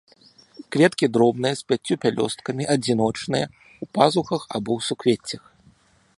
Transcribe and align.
Кветкі 0.75 1.05
дробныя, 1.17 1.53
з 1.59 1.67
пяццю 1.71 1.95
пялёсткамі, 2.05 2.63
адзіночныя, 2.77 3.45
у 3.85 3.93
пазухах 3.99 4.41
або 4.55 4.69
ў 4.77 4.79
суквеццях. 4.89 5.43